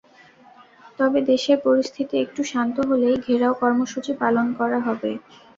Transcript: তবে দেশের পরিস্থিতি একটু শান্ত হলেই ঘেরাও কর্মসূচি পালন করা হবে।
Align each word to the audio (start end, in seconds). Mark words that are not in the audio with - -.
তবে 0.99 1.19
দেশের 1.31 1.57
পরিস্থিতি 1.65 2.15
একটু 2.19 2.41
শান্ত 2.51 2.75
হলেই 2.89 3.17
ঘেরাও 3.25 3.53
কর্মসূচি 3.61 4.11
পালন 4.21 4.47
করা 4.59 4.79
হবে। 4.87 5.11